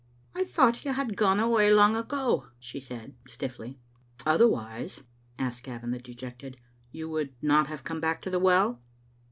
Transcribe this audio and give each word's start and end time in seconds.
"I 0.33 0.45
thought 0.45 0.83
you 0.83 0.93
had 0.93 1.15
gone 1.15 1.39
away 1.39 1.71
long 1.71 1.95
ago," 1.95 2.47
she 2.57 2.79
said 2.79 3.13
stiffly. 3.27 3.77
"Otherwise," 4.25 5.01
asked 5.37 5.65
Gavin 5.65 5.91
the 5.91 5.99
dejected, 5.99 6.57
"you 6.91 7.07
would 7.11 7.33
not 7.39 7.67
have 7.67 7.83
come 7.83 7.99
back 8.01 8.19
to 8.23 8.31
the 8.31 8.39
well?" 8.39 8.81